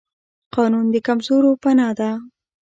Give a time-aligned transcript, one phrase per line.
[0.55, 2.11] قانون د کمزورو پناه ده